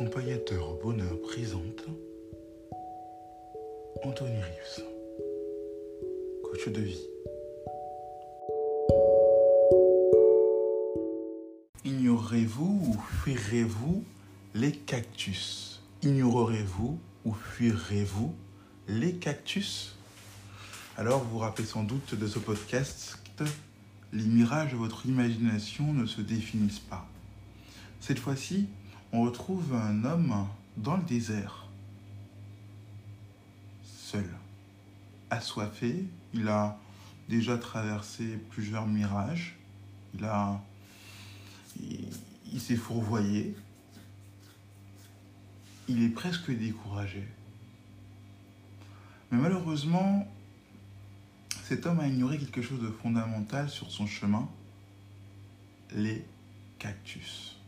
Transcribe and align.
Accompagnateur 0.00 0.70
au 0.70 0.82
bonheur 0.82 1.20
présente 1.20 1.84
Anthony 4.02 4.40
Rius, 4.40 4.80
coach 6.42 6.68
de 6.68 6.80
vie. 6.80 7.06
Ignorez-vous 11.84 12.82
ou 12.86 12.96
fuirez-vous 13.22 14.02
les 14.54 14.72
cactus? 14.72 15.82
Ignorerez-vous 16.00 16.98
ou 17.26 17.34
fuirez-vous 17.34 18.34
les 18.88 19.16
cactus? 19.16 19.96
Alors 20.96 21.22
vous 21.24 21.32
vous 21.32 21.38
rappelez 21.40 21.66
sans 21.66 21.82
doute 21.82 22.14
de 22.14 22.26
ce 22.26 22.38
podcast 22.38 23.18
Les 24.14 24.24
mirages 24.24 24.72
de 24.72 24.78
votre 24.78 25.04
imagination 25.04 25.92
ne 25.92 26.06
se 26.06 26.22
définissent 26.22 26.78
pas. 26.78 27.06
Cette 28.00 28.18
fois-ci, 28.18 28.66
on 29.12 29.22
retrouve 29.22 29.74
un 29.74 30.04
homme 30.04 30.46
dans 30.76 30.96
le 30.96 31.02
désert, 31.02 31.66
seul, 33.84 34.28
assoiffé. 35.30 36.04
Il 36.32 36.48
a 36.48 36.78
déjà 37.28 37.58
traversé 37.58 38.38
plusieurs 38.50 38.86
mirages. 38.86 39.56
Il 40.14 40.24
a, 40.24 40.62
il, 41.80 42.60
s'est 42.60 42.76
fourvoyé. 42.76 43.54
Il 45.88 46.02
est 46.02 46.08
presque 46.10 46.50
découragé. 46.50 47.26
Mais 49.30 49.38
malheureusement, 49.38 50.26
cet 51.64 51.86
homme 51.86 52.00
a 52.00 52.06
ignoré 52.06 52.38
quelque 52.38 52.62
chose 52.62 52.80
de 52.80 52.90
fondamental 52.90 53.68
sur 53.68 53.90
son 53.90 54.06
chemin, 54.06 54.48
les 55.92 56.24
cactus 56.78 57.59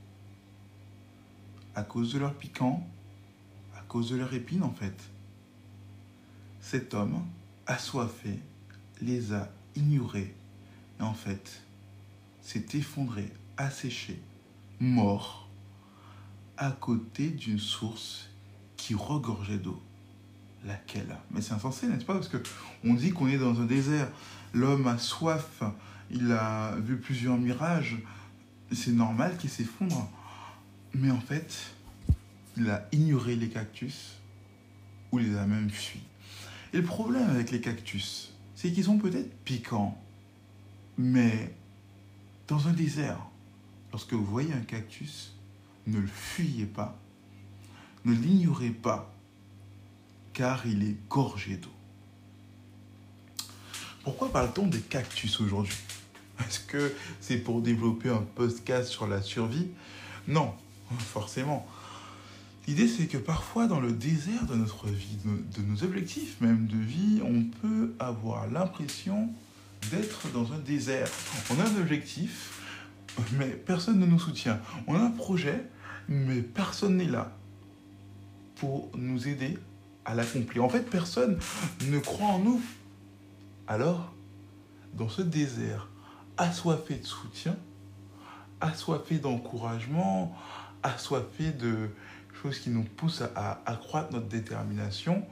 à 1.75 1.83
cause 1.83 2.13
de 2.13 2.19
leur 2.19 2.35
piquant, 2.35 2.87
à 3.77 3.81
cause 3.89 4.11
de 4.11 4.17
leur 4.17 4.33
épine 4.35 4.63
en 4.63 4.73
fait. 4.73 4.97
Cet 6.61 6.95
homme, 6.95 7.25
assoiffé, 7.67 8.39
les 9.01 9.33
a 9.33 9.51
ignorés 9.75 10.35
et 11.01 11.03
en 11.03 11.15
fait 11.15 11.63
s'est 12.43 12.67
effondré, 12.75 13.33
asséché, 13.57 14.21
mort, 14.81 15.49
à 16.57 16.71
côté 16.71 17.29
d'une 17.29 17.59
source 17.59 18.29
qui 18.77 18.95
regorgeait 18.95 19.59
d'eau. 19.59 19.81
Laquelle? 20.65 21.17
Mais 21.31 21.41
c'est 21.41 21.55
insensé, 21.55 21.89
n'est-ce 21.89 22.05
pas? 22.05 22.15
Parce 22.15 22.29
que 22.29 22.37
on 22.85 22.95
dit 22.95 23.11
qu'on 23.11 23.29
est 23.29 23.39
dans 23.39 23.61
un 23.61 23.65
désert. 23.65 24.09
L'homme 24.53 24.87
a 24.87 24.99
soif, 24.99 25.63
il 26.11 26.31
a 26.31 26.77
vu 26.77 26.99
plusieurs 26.99 27.37
mirages. 27.37 27.99
C'est 28.71 28.93
normal 28.93 29.37
qu'il 29.39 29.51
s'effondre. 29.51 30.09
Mais 30.95 31.11
en 31.11 31.21
fait, 31.21 31.73
il 32.57 32.69
a 32.69 32.87
ignoré 32.93 33.37
les 33.37 33.49
cactus 33.49 34.13
ou 35.11 35.19
les 35.19 35.37
a 35.37 35.47
même 35.47 35.71
fui. 35.71 36.01
Et 36.73 36.79
le 36.79 36.85
problème 36.85 37.29
avec 37.31 37.51
les 37.51 37.61
cactus, 37.61 38.33
c'est 38.55 38.73
qu'ils 38.73 38.85
sont 38.85 38.99
peut-être 38.99 39.35
piquants, 39.45 40.01
mais 40.99 41.55
dans 42.49 42.69
un 42.69 42.73
désert, 42.73 43.19
lorsque 43.91 44.13
vous 44.13 44.25
voyez 44.25 44.53
un 44.53 44.61
cactus, 44.61 45.33
ne 45.87 45.99
le 45.99 46.07
fuyez 46.07 46.67
pas, 46.67 46.99
ne 48.05 48.13
l'ignorez 48.15 48.71
pas, 48.71 49.13
car 50.33 50.67
il 50.67 50.83
est 50.83 50.97
gorgé 51.09 51.57
d'eau. 51.57 51.69
Pourquoi 54.05 54.33
parle-t-on 54.33 54.67
des 54.67 54.81
cactus 54.81 55.41
aujourd'hui? 55.41 55.77
Est-ce 56.41 56.61
que 56.61 56.95
c'est 57.21 57.39
pour 57.39 57.61
développer 57.63 58.09
un 58.09 58.25
podcast 58.35 58.89
sur 58.89 59.07
la 59.07 59.23
survie? 59.23 59.69
Non, 60.27 60.55
forcément. 60.99 61.67
L'idée, 62.67 62.87
c'est 62.87 63.07
que 63.07 63.19
parfois, 63.19 63.67
dans 63.67 63.81
le 63.81 63.93
désert 63.93 64.47
de 64.47 64.55
notre 64.55 64.87
vie, 64.87 65.19
de 65.25 65.63
nos 65.63 65.83
objectifs 65.83 66.41
même 66.41 66.67
de 66.67 66.77
vie, 66.77 67.21
on 67.25 67.45
peut 67.61 67.93
avoir 67.99 68.49
l'impression 68.49 69.31
d'être 69.91 70.31
dans 70.33 70.53
un 70.53 70.59
désert. 70.59 71.09
On 71.51 71.59
a 71.59 71.65
un 71.65 71.81
objectif, 71.81 72.61
mais 73.33 73.49
personne 73.49 73.99
ne 73.99 74.07
nous 74.07 74.21
soutient. 74.21 74.61
On 74.87 74.95
a 74.95 75.01
un 75.01 75.11
projet, 75.11 75.67
mais 76.09 76.41
personne 76.41 76.97
n'est 76.97 77.07
là 77.07 77.37
pour 78.57 78.91
nous 78.95 79.27
aider 79.27 79.59
à 80.05 80.15
l'accomplir. 80.15 80.65
En 80.65 80.69
fait, 80.69 80.89
personne 80.89 81.39
ne 81.89 81.99
croit 81.99 82.29
en 82.29 82.39
nous. 82.39 82.61
Alors, 83.67 84.13
dans 84.95 85.09
ce 85.09 85.23
désert 85.23 85.89
assoiffé 86.37 86.95
de 86.95 87.07
soutien, 87.07 87.57
assoiffé 88.61 89.19
d'encouragement, 89.19 90.37
assoiffé 90.83 91.51
de 91.51 91.89
choses 92.43 92.59
qui 92.59 92.71
nous 92.71 92.83
poussent 92.83 93.23
à, 93.37 93.63
accroître 93.67 94.13
notre 94.13 94.27
détermination, 94.27 95.25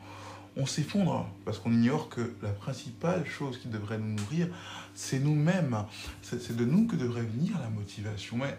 on 0.57 0.67
s'effondre 0.67 1.29
parce 1.45 1.59
qu'on 1.59 1.73
ignore 1.73 2.09
que 2.09 2.33
la 2.43 2.51
principale 2.51 3.27
chose 3.27 3.59
qui 3.59 3.69
devrait 3.69 3.99
nous 3.99 4.15
nourrir, 4.15 4.49
c'est 4.95 5.19
nous-mêmes. 5.19 5.85
C'est 6.23 6.57
de 6.57 6.65
nous 6.65 6.87
que 6.87 6.97
devrait 6.97 7.23
venir 7.23 7.59
la 7.61 7.71
motivation. 7.71 8.37
Mais 8.37 8.57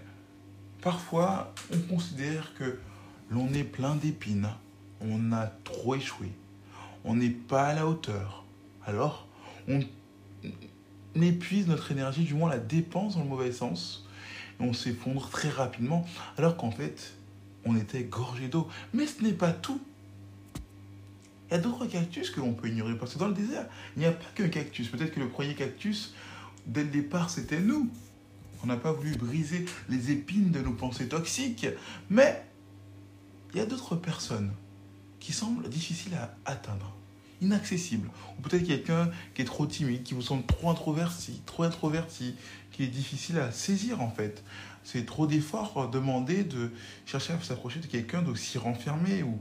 parfois, 0.82 1.54
on 1.74 1.80
considère 1.94 2.54
que 2.56 2.80
l'on 3.30 3.54
est 3.54 3.64
plein 3.64 3.96
d'épines, 3.96 4.50
on 5.02 5.32
a 5.32 5.48
trop 5.48 5.96
échoué, 5.96 6.32
on 7.04 7.16
n'est 7.16 7.30
pas 7.30 7.68
à 7.68 7.74
la 7.74 7.88
hauteur. 7.88 8.46
Alors, 8.86 9.28
on 9.68 9.82
épuise 11.22 11.68
notre 11.68 11.92
énergie, 11.92 12.24
du 12.24 12.34
moins 12.34 12.50
la 12.50 12.60
dépense 12.60 13.16
dans 13.16 13.24
le 13.24 13.30
mauvais 13.30 13.52
sens, 13.52 14.08
on 14.62 14.74
s'effondre 14.74 15.30
très 15.30 15.50
rapidement, 15.50 16.06
alors 16.38 16.58
qu'en 16.58 16.72
fait, 16.72 17.16
on 17.66 17.76
était 17.76 18.04
gorgé 18.04 18.48
d'eau. 18.48 18.68
Mais 18.94 19.08
ce 19.08 19.24
n'est 19.24 19.34
pas 19.34 19.52
tout. 19.52 19.82
Il 21.50 21.56
y 21.56 21.58
a 21.58 21.60
d'autres 21.60 21.86
cactus 21.86 22.30
que 22.30 22.40
l'on 22.40 22.54
peut 22.54 22.70
ignorer, 22.70 22.98
parce 22.98 23.14
que 23.14 23.20
dans 23.20 23.28
le 23.28 23.34
désert, 23.34 23.66
il 23.96 24.00
n'y 24.00 24.06
a 24.06 24.12
pas 24.12 24.26
qu'un 24.36 24.48
cactus. 24.48 24.88
Peut-être 24.88 25.14
que 25.14 25.20
le 25.20 25.28
premier 25.28 25.54
cactus, 25.54 26.14
dès 26.66 26.84
le 26.84 26.90
départ, 26.90 27.30
c'était 27.30 27.60
nous. 27.60 27.90
On 28.64 28.68
n'a 28.68 28.78
pas 28.78 28.94
voulu 28.94 29.16
briser 29.16 29.66
les 29.90 30.12
épines 30.12 30.52
de 30.52 30.60
nos 30.60 30.72
pensées 30.72 31.10
toxiques. 31.10 31.68
Mais 32.10 32.46
il 33.54 33.58
y 33.58 33.62
a 33.62 33.66
d'autres 33.66 33.96
personnes 33.96 34.52
qui 35.20 35.34
semblent 35.34 35.68
difficiles 35.68 36.14
à 36.16 36.36
atteindre, 36.46 36.96
inaccessibles. 37.42 38.10
Ou 38.38 38.42
peut-être 38.42 38.66
quelqu'un 38.66 39.10
qui 39.34 39.42
est 39.42 39.46
trop 39.46 39.66
timide, 39.66 40.04
qui 40.04 40.14
vous 40.14 40.22
semble 40.22 40.46
trop 40.46 40.70
introverti, 40.70 41.42
trop 41.46 41.64
introverti, 41.64 42.36
qui 42.72 42.84
est 42.84 42.88
difficile 42.88 43.40
à 43.40 43.52
saisir 43.52 44.02
en 44.02 44.10
fait. 44.10 44.44
C'est 44.84 45.06
trop 45.06 45.28
d'efforts 45.28 45.90
demandés 45.90 46.44
de 46.44 46.72
chercher 47.06 47.34
à 47.34 47.42
s'approcher 47.42 47.80
de 47.80 47.88
quelqu'un 47.88 48.22
d'aussi 48.22 48.58
renfermé 48.58 49.24
ou 49.24 49.40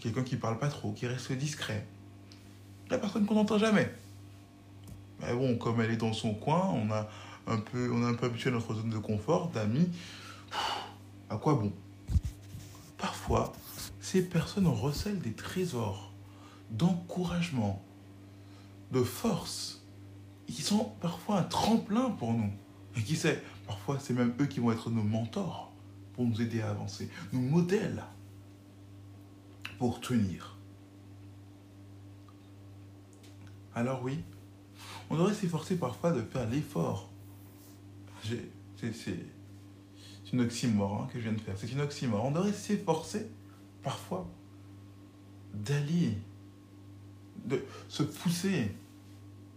quelqu'un 0.00 0.22
qui 0.22 0.36
parle 0.36 0.58
pas 0.58 0.68
trop, 0.68 0.92
qui 0.92 1.06
reste 1.06 1.32
discret. 1.32 1.86
La 2.90 2.98
personne 2.98 3.26
qu'on 3.26 3.34
n'entend 3.34 3.58
jamais. 3.58 3.92
Mais 5.20 5.34
bon, 5.34 5.56
comme 5.56 5.80
elle 5.80 5.90
est 5.90 5.96
dans 5.96 6.12
son 6.12 6.34
coin, 6.34 6.70
on 6.74 6.90
a 6.90 7.08
un 7.46 7.58
peu, 7.58 7.90
on 7.92 8.04
a 8.04 8.08
un 8.08 8.14
peu 8.14 8.26
habitué 8.26 8.50
à 8.50 8.52
notre 8.52 8.74
zone 8.74 8.90
de 8.90 8.98
confort, 8.98 9.48
d'amis. 9.48 9.88
À 11.30 11.36
quoi 11.36 11.54
bon? 11.54 11.72
Parfois, 12.98 13.52
ces 14.00 14.22
personnes 14.22 14.66
recèlent 14.66 15.20
des 15.20 15.32
trésors 15.32 16.11
d'encouragement, 16.72 17.82
de 18.90 19.02
force, 19.02 19.82
qui 20.46 20.62
sont 20.62 20.92
parfois 21.00 21.38
un 21.38 21.44
tremplin 21.44 22.10
pour 22.10 22.32
nous. 22.34 22.52
Et 22.96 23.02
qui 23.02 23.16
sait, 23.16 23.42
parfois 23.66 23.98
c'est 23.98 24.12
même 24.12 24.34
eux 24.40 24.46
qui 24.46 24.60
vont 24.60 24.72
être 24.72 24.90
nos 24.90 25.02
mentors 25.02 25.72
pour 26.12 26.26
nous 26.26 26.42
aider 26.42 26.60
à 26.60 26.70
avancer, 26.70 27.08
nos 27.32 27.40
modèles 27.40 28.02
pour 29.78 30.00
tenir. 30.00 30.56
Alors 33.74 34.02
oui, 34.02 34.18
on 35.08 35.16
devrait 35.16 35.34
s'efforcer 35.34 35.76
parfois 35.76 36.12
de 36.12 36.20
faire 36.22 36.48
l'effort. 36.48 37.08
C'est 38.24 39.16
une 40.32 40.40
oxymore 40.40 41.02
hein, 41.02 41.08
que 41.12 41.18
je 41.18 41.24
viens 41.24 41.32
de 41.32 41.40
faire. 41.40 41.54
C'est 41.56 41.72
une 41.72 41.80
oxymore. 41.80 42.24
On 42.24 42.30
devrait 42.30 42.52
s'efforcer 42.52 43.30
parfois 43.82 44.28
d'aller, 45.54 46.16
de 47.44 47.64
se 47.88 48.02
pousser 48.02 48.72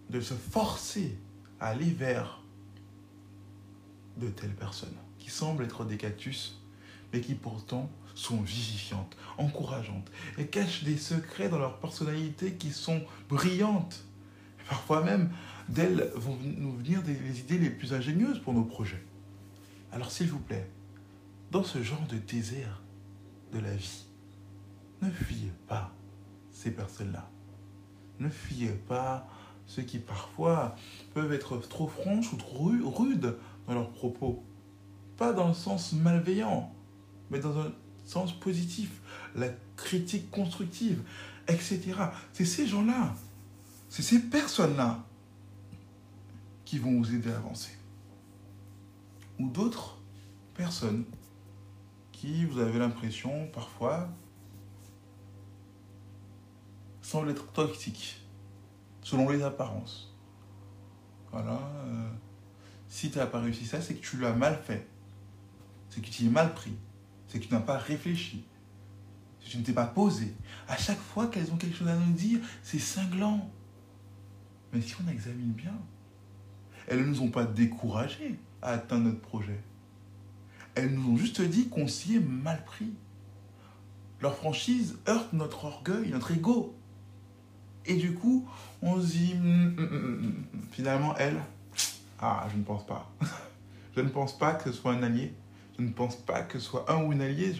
de 0.09 0.21
se 0.21 0.33
forcer 0.33 1.17
à 1.59 1.67
aller 1.67 1.91
vers 1.91 2.41
de 4.17 4.27
telles 4.27 4.55
personnes 4.55 4.95
qui 5.19 5.29
semblent 5.29 5.63
être 5.63 5.85
des 5.85 5.97
cactus, 5.97 6.61
mais 7.11 7.21
qui 7.21 7.33
pourtant 7.33 7.89
sont 8.13 8.41
vivifiantes, 8.41 9.17
encourageantes, 9.37 10.09
et 10.37 10.47
cachent 10.47 10.83
des 10.83 10.97
secrets 10.97 11.49
dans 11.49 11.59
leur 11.59 11.79
personnalité 11.79 12.53
qui 12.53 12.71
sont 12.71 13.03
brillantes. 13.27 14.05
Parfois 14.69 15.03
même, 15.03 15.31
d'elles 15.67 16.11
vont 16.15 16.37
nous 16.41 16.73
venir 16.77 17.01
des 17.03 17.39
idées 17.39 17.57
les 17.57 17.69
plus 17.69 17.93
ingénieuses 17.93 18.39
pour 18.39 18.53
nos 18.53 18.63
projets. 18.63 19.03
Alors 19.91 20.11
s'il 20.11 20.29
vous 20.29 20.39
plaît, 20.39 20.69
dans 21.51 21.63
ce 21.63 21.83
genre 21.83 22.05
de 22.07 22.17
désert 22.17 22.81
de 23.51 23.59
la 23.59 23.75
vie, 23.75 24.05
ne 25.01 25.09
fuyez 25.09 25.51
pas 25.67 25.91
ces 26.51 26.71
personnes-là. 26.71 27.29
Ne 28.19 28.29
fuyez 28.29 28.69
pas 28.69 29.27
ceux 29.67 29.81
qui 29.81 29.99
parfois 29.99 30.75
peuvent 31.13 31.33
être 31.33 31.57
trop 31.57 31.87
franches 31.87 32.31
ou 32.33 32.37
trop 32.37 32.71
rudes 32.83 33.35
dans 33.67 33.73
leurs 33.73 33.91
propos. 33.91 34.43
Pas 35.17 35.33
dans 35.33 35.47
le 35.47 35.53
sens 35.53 35.93
malveillant, 35.93 36.71
mais 37.29 37.39
dans 37.39 37.57
un 37.59 37.71
sens 38.05 38.33
positif, 38.33 39.01
la 39.35 39.49
critique 39.75 40.29
constructive, 40.29 41.01
etc. 41.47 41.93
C'est 42.33 42.45
ces 42.45 42.67
gens-là, 42.67 43.15
c'est 43.89 44.03
ces 44.03 44.19
personnes-là 44.19 45.03
qui 46.63 46.79
vont 46.79 46.97
vous 46.97 47.13
aider 47.13 47.31
à 47.31 47.37
avancer. 47.37 47.71
Ou 49.39 49.49
d'autres 49.49 49.97
personnes 50.53 51.05
qui, 52.11 52.45
vous 52.45 52.59
avez 52.59 52.79
l'impression, 52.79 53.47
parfois, 53.53 54.09
semblent 57.05 57.29
être 57.29 57.51
toxiques, 57.51 58.19
selon 59.01 59.29
les 59.29 59.43
apparences. 59.43 60.13
Voilà. 61.31 61.59
Euh, 61.85 62.09
si 62.87 63.11
tu 63.11 63.19
n'as 63.19 63.27
pas 63.27 63.41
réussi 63.41 63.65
ça, 63.65 63.81
c'est 63.81 63.95
que 63.95 64.05
tu 64.05 64.17
l'as 64.17 64.33
mal 64.33 64.59
fait. 64.65 64.87
C'est 65.89 66.01
que 66.01 66.09
tu 66.09 66.25
es 66.25 66.29
mal 66.29 66.53
pris. 66.53 66.73
C'est 67.27 67.39
que 67.39 67.45
tu 67.45 67.53
n'as 67.53 67.59
pas 67.59 67.77
réfléchi. 67.77 68.45
C'est 69.39 69.47
que 69.47 69.51
tu 69.51 69.57
ne 69.59 69.63
t'es 69.63 69.73
pas 69.73 69.85
posé. 69.85 70.33
À 70.67 70.77
chaque 70.77 70.99
fois 70.99 71.27
qu'elles 71.27 71.51
ont 71.51 71.57
quelque 71.57 71.75
chose 71.75 71.87
à 71.87 71.95
nous 71.95 72.13
dire, 72.13 72.39
c'est 72.63 72.79
cinglant. 72.79 73.49
Mais 74.73 74.81
si 74.81 74.95
on 75.05 75.09
examine 75.09 75.51
bien, 75.51 75.77
elles 76.87 77.01
ne 77.01 77.05
nous 77.05 77.21
ont 77.21 77.29
pas 77.29 77.45
découragés 77.45 78.39
à 78.61 78.71
atteindre 78.71 79.05
notre 79.05 79.21
projet. 79.21 79.61
Elles 80.73 80.93
nous 80.93 81.11
ont 81.13 81.17
juste 81.17 81.41
dit 81.41 81.69
qu'on 81.69 81.87
s'y 81.87 82.15
est 82.15 82.19
mal 82.19 82.65
pris. 82.65 82.93
Leur 84.21 84.35
franchise 84.35 84.97
heurte 85.07 85.33
notre 85.33 85.65
orgueil, 85.65 86.09
notre 86.09 86.31
ego. 86.31 86.75
Et 87.87 87.95
du 87.95 88.13
coup, 88.13 88.47
on 88.81 88.99
se 88.99 89.07
dit, 89.07 89.33
hum, 89.33 89.75
hum, 89.77 89.89
hum, 89.91 90.33
finalement, 90.71 91.15
elle, 91.17 91.39
ah, 92.19 92.47
je 92.51 92.57
ne 92.57 92.63
pense 92.63 92.85
pas. 92.85 93.11
je 93.95 94.01
ne 94.01 94.09
pense 94.09 94.37
pas 94.37 94.53
que 94.53 94.71
ce 94.71 94.77
soit 94.77 94.93
un 94.93 95.03
allié. 95.03 95.33
Je 95.77 95.83
ne 95.83 95.89
pense 95.89 96.15
pas 96.15 96.41
que 96.41 96.59
ce 96.59 96.65
soit 96.65 96.91
un 96.91 97.03
ou 97.03 97.11
une 97.11 97.21
alliée. 97.21 97.53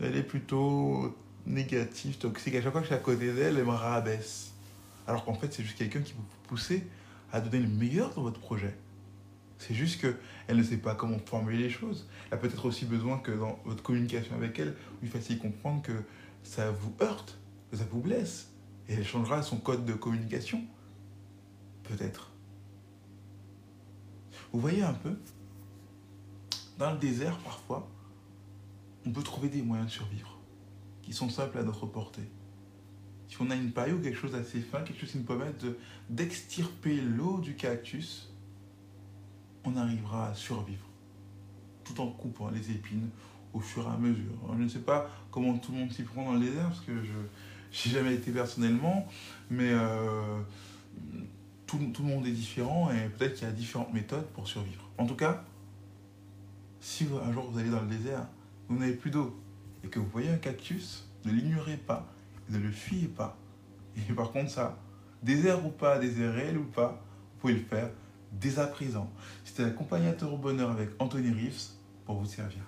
Elle 0.00 0.16
est 0.16 0.22
plutôt 0.22 1.16
négative, 1.46 2.18
toxique. 2.18 2.54
À 2.54 2.62
chaque 2.62 2.72
fois 2.72 2.80
que 2.80 2.86
je 2.86 2.92
suis 2.92 3.00
à 3.00 3.02
côté 3.02 3.32
d'elle, 3.32 3.56
elle 3.56 3.64
me 3.64 3.70
rabaisse. 3.70 4.52
Alors 5.06 5.24
qu'en 5.24 5.34
fait, 5.34 5.52
c'est 5.52 5.62
juste 5.62 5.78
quelqu'un 5.78 6.00
qui 6.00 6.12
vous 6.12 6.24
pousse 6.48 6.72
à 7.32 7.40
donner 7.40 7.60
le 7.60 7.68
meilleur 7.68 8.14
dans 8.14 8.22
votre 8.22 8.40
projet. 8.40 8.74
C'est 9.58 9.74
juste 9.74 10.00
qu'elle 10.00 10.56
ne 10.56 10.62
sait 10.62 10.76
pas 10.76 10.94
comment 10.94 11.18
formuler 11.18 11.58
les 11.58 11.70
choses. 11.70 12.06
Elle 12.26 12.34
a 12.34 12.36
peut-être 12.36 12.64
aussi 12.64 12.84
besoin 12.84 13.18
que 13.18 13.32
dans 13.32 13.58
votre 13.64 13.82
communication 13.82 14.34
avec 14.36 14.58
elle, 14.58 14.76
vous 15.02 15.08
fassiez 15.08 15.36
comprendre 15.36 15.82
que 15.82 15.92
ça 16.42 16.70
vous 16.70 16.94
heurte, 17.00 17.38
que 17.70 17.76
ça 17.76 17.84
vous 17.90 18.00
blesse. 18.00 18.50
Et 18.88 18.94
elle 18.94 19.06
changera 19.06 19.42
son 19.42 19.58
code 19.58 19.84
de 19.84 19.92
communication. 19.92 20.62
Peut-être. 21.84 22.30
Vous 24.52 24.60
voyez 24.60 24.82
un 24.82 24.94
peu 24.94 25.16
Dans 26.78 26.92
le 26.92 26.98
désert, 26.98 27.36
parfois, 27.38 27.88
on 29.06 29.12
peut 29.12 29.22
trouver 29.22 29.48
des 29.48 29.62
moyens 29.62 29.88
de 29.88 29.92
survivre 29.92 30.38
qui 31.02 31.12
sont 31.12 31.28
simples 31.30 31.58
à 31.58 31.62
notre 31.62 31.86
portée. 31.86 32.28
Si 33.28 33.36
on 33.40 33.50
a 33.50 33.54
une 33.54 33.72
paille 33.72 33.92
ou 33.92 34.00
quelque 34.00 34.16
chose 34.16 34.32
d'assez 34.32 34.60
fin, 34.60 34.82
quelque 34.82 35.00
chose 35.00 35.12
qui 35.12 35.18
nous 35.18 35.24
permet 35.24 35.52
d'extirper 36.08 37.00
l'eau 37.00 37.40
du 37.40 37.56
cactus, 37.56 38.30
on 39.64 39.76
arrivera 39.76 40.28
à 40.28 40.34
survivre 40.34 40.86
tout 41.84 42.00
en 42.00 42.08
coupant 42.08 42.50
les 42.50 42.70
épines 42.70 43.08
au 43.52 43.60
fur 43.60 43.84
et 43.84 43.90
à 43.90 43.96
mesure. 43.96 44.32
je 44.56 44.62
ne 44.62 44.68
sais 44.68 44.80
pas 44.80 45.10
comment 45.30 45.58
tout 45.58 45.72
le 45.72 45.78
monde 45.78 45.92
s'y 45.92 46.02
prend 46.02 46.24
dans 46.24 46.34
le 46.34 46.40
désert 46.40 46.68
parce 46.68 46.80
que 46.80 47.02
je 47.02 47.12
n'ai 47.70 47.94
jamais 47.94 48.14
été 48.14 48.30
personnellement, 48.30 49.06
mais 49.50 49.70
euh, 49.72 50.40
tout, 51.66 51.78
tout, 51.92 52.02
le 52.02 52.08
monde 52.08 52.26
est 52.26 52.32
différent 52.32 52.90
et 52.90 53.08
peut-être 53.08 53.34
qu'il 53.34 53.46
y 53.46 53.50
a 53.50 53.52
différentes 53.52 53.92
méthodes 53.92 54.26
pour 54.34 54.48
survivre. 54.48 54.88
En 54.96 55.06
tout 55.06 55.16
cas, 55.16 55.44
si 56.80 57.06
un 57.24 57.32
jour 57.32 57.50
vous 57.50 57.58
allez 57.58 57.70
dans 57.70 57.80
le 57.80 57.88
désert, 57.88 58.26
vous 58.68 58.78
n'avez 58.78 58.94
plus 58.94 59.10
d'eau 59.10 59.38
et 59.84 59.88
que 59.88 59.98
vous 59.98 60.08
voyez 60.12 60.30
un 60.30 60.36
cactus, 60.36 61.08
ne 61.24 61.32
l'ignorez 61.32 61.76
pas, 61.76 62.06
ne 62.50 62.58
le 62.58 62.70
fuyez 62.70 63.08
pas. 63.08 63.36
Et 64.08 64.12
par 64.12 64.30
contre, 64.30 64.50
ça, 64.50 64.78
désert 65.22 65.64
ou 65.64 65.70
pas, 65.70 65.98
désert 65.98 66.32
réel 66.34 66.58
ou 66.58 66.64
pas, 66.64 67.02
vous 67.34 67.40
pouvez 67.40 67.54
le 67.54 67.60
faire 67.60 67.90
dès 68.32 68.58
à 68.58 68.66
présent. 68.66 69.10
C'était 69.44 69.62
l'accompagnateur 69.62 70.32
au 70.32 70.38
bonheur 70.38 70.70
avec 70.70 70.90
Anthony 70.98 71.30
Rives 71.30 71.62
pour 72.04 72.16
vous 72.16 72.26
servir. 72.26 72.62